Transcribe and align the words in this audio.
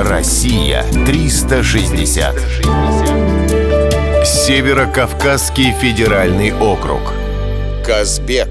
Россия 0.00 0.84
360. 1.06 2.36
Северо-Кавказский 4.24 5.72
федеральный 5.72 6.52
округ. 6.52 7.00
Казбек. 7.84 8.48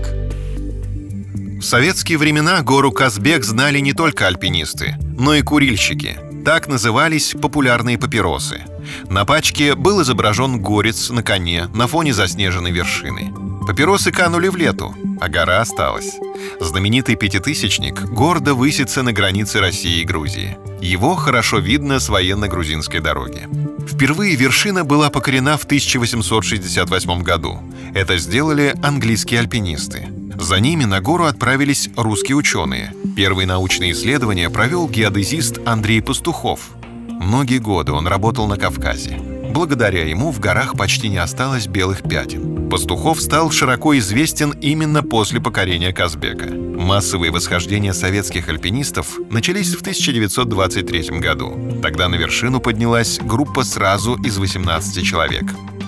В 1.58 1.62
советские 1.62 2.18
времена 2.18 2.62
гору 2.64 2.92
Казбек 2.92 3.46
знали 3.46 3.80
не 3.80 3.94
только 3.94 4.28
альпинисты, 4.28 4.98
но 5.00 5.36
и 5.36 5.42
курильщики. 5.42 6.18
Так 6.44 6.68
назывались 6.68 7.34
популярные 7.42 7.98
папиросы. 7.98 8.64
На 9.10 9.24
пачке 9.24 9.76
был 9.76 10.02
изображен 10.02 10.60
горец 10.62 11.10
на 11.12 11.24
коне 11.24 11.68
на 11.74 11.88
фоне 11.88 12.14
заснеженной 12.14 12.72
вершины. 12.72 13.32
Папиросы 13.68 14.14
канули 14.14 14.48
в 14.48 14.56
лету, 14.56 14.96
а 15.20 15.28
гора 15.28 15.60
осталась. 15.60 16.16
Знаменитый 16.62 17.18
пятитысячник 17.18 18.02
гордо 18.02 18.54
высится 18.54 19.04
на 19.04 19.12
границе 19.12 19.60
России 19.60 20.00
и 20.00 20.06
Грузии. 20.06 20.58
Его 20.80 21.16
хорошо 21.16 21.58
видно 21.60 22.00
с 22.00 22.08
военно-грузинской 22.08 23.02
дороги. 23.02 23.46
Впервые 23.86 24.38
вершина 24.38 24.86
была 24.86 25.10
покорена 25.10 25.58
в 25.58 25.66
1868 25.66 27.22
году. 27.24 27.60
Это 27.94 28.18
сделали 28.18 28.74
английские 28.82 29.42
альпинисты. 29.42 30.08
За 30.40 30.62
ними 30.62 30.86
на 30.86 31.02
гору 31.02 31.26
отправились 31.26 31.90
русские 31.98 32.38
ученые. 32.38 32.94
Первые 33.18 33.48
научные 33.48 33.92
исследования 33.92 34.50
провел 34.50 34.88
геодезист 34.88 35.60
Андрей 35.66 36.02
Пастухов. 36.02 36.70
Многие 37.10 37.58
годы 37.58 37.92
он 37.92 38.08
работал 38.08 38.48
на 38.48 38.56
Кавказе. 38.56 39.20
Благодаря 39.58 40.08
ему 40.08 40.30
в 40.30 40.40
горах 40.40 40.78
почти 40.78 41.10
не 41.10 41.18
осталось 41.18 41.66
белых 41.66 42.04
пятен. 42.04 42.70
Пастухов 42.70 43.20
стал 43.20 43.50
широко 43.50 43.98
известен 43.98 44.52
именно 44.52 45.02
после 45.02 45.42
покорения 45.42 45.92
Казбека. 45.92 46.46
Массовые 46.54 47.32
восхождения 47.32 47.94
советских 47.94 48.50
альпинистов 48.50 49.18
начались 49.32 49.74
в 49.74 49.82
1923 49.82 51.20
году. 51.20 51.58
Тогда 51.82 52.08
на 52.08 52.14
вершину 52.14 52.60
поднялась 52.60 53.18
группа 53.20 53.64
сразу 53.64 54.14
из 54.18 54.38
18 54.38 55.04
человек. 55.04 55.46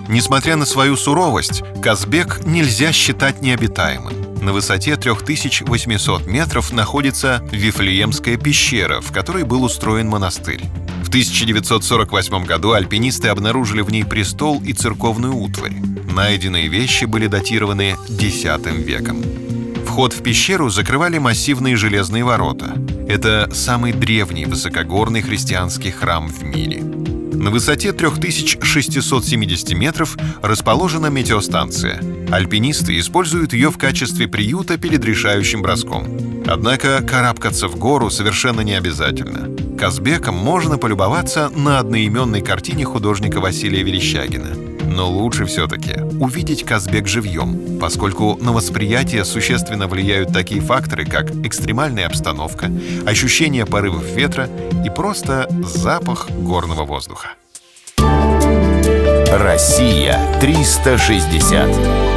Несмотря 0.08 0.56
на 0.56 0.66
свою 0.66 0.98
суровость, 0.98 1.62
Казбек 1.84 2.44
нельзя 2.48 2.92
считать 2.92 3.44
необитаемым. 3.44 4.30
На 4.42 4.52
высоте 4.52 4.96
3800 4.96 6.26
метров 6.26 6.72
находится 6.72 7.48
Вифлеемская 7.52 8.38
пещера, 8.38 9.00
в 9.00 9.12
которой 9.12 9.44
был 9.44 9.64
устроен 9.64 10.08
монастырь. 10.08 10.64
В 11.04 11.08
1948 11.10 12.46
году 12.46 12.74
альпинисты 12.74 13.30
обнаружили 13.30 13.82
в 13.82 13.90
ней 13.90 14.04
престол 14.04 14.62
и 14.62 14.74
церковную 14.74 15.36
утварь. 15.36 15.76
Найденные 16.14 16.68
вещи 16.68 17.06
были 17.06 17.28
датированы 17.28 17.96
X 18.08 18.44
веком. 18.86 19.24
Вход 19.86 20.14
в 20.14 20.22
пещеру 20.22 20.70
закрывали 20.70 21.18
массивные 21.18 21.76
железные 21.76 22.24
ворота. 22.24 22.76
Это 23.08 23.50
самый 23.54 23.92
древний 23.92 24.46
высокогорный 24.46 25.22
христианский 25.22 25.92
храм 25.92 26.28
в 26.28 26.44
мире. 26.44 26.84
На 27.40 27.52
высоте 27.52 27.94
3670 27.94 29.74
метров 29.74 30.18
расположена 30.42 31.08
метеостанция. 31.08 32.02
Альпинисты 32.32 33.00
используют 33.00 33.54
ее 33.54 33.72
в 33.72 33.78
качестве 33.78 34.28
приюта 34.28 34.78
перед 34.78 35.04
решающим 35.06 35.62
броском. 35.62 36.39
Однако 36.52 37.04
карабкаться 37.04 37.68
в 37.68 37.76
гору 37.76 38.10
совершенно 38.10 38.62
не 38.62 38.74
обязательно. 38.74 39.56
Казбеком 39.78 40.36
можно 40.36 40.80
полюбоваться 40.80 41.50
на 41.50 41.78
одноименной 41.78 42.42
картине 42.42 42.86
художника 42.86 43.40
Василия 43.40 43.84
Верещагина. 43.84 44.56
Но 44.92 45.12
лучше 45.12 45.46
все-таки 45.46 46.02
увидеть 46.20 46.64
Казбек 46.64 47.08
живьем, 47.08 47.78
поскольку 47.80 48.36
на 48.42 48.52
восприятие 48.52 49.26
существенно 49.26 49.88
влияют 49.88 50.34
такие 50.34 50.60
факторы, 50.60 51.06
как 51.06 51.30
экстремальная 51.46 52.08
обстановка, 52.08 52.72
ощущение 53.06 53.68
порывов 53.68 54.04
ветра 54.16 54.50
и 54.84 54.90
просто 54.90 55.48
запах 55.64 56.32
горного 56.32 56.84
воздуха. 56.84 57.36
Россия 59.32 60.20
360. 60.42 62.09